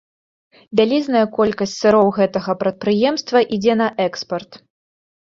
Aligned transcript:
Вялізная 0.77 1.19
колькасць 1.35 1.75
сыроў 1.81 2.07
гэтага 2.17 2.55
прадпрыемства 2.61 3.43
ідзе 3.57 3.73
на 3.83 3.87
экспарт. 4.07 4.51